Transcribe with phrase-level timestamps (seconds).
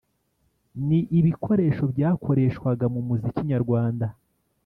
[0.87, 4.07] Ni ibikoresho byakoreshwagwa mu muziki nyarwanda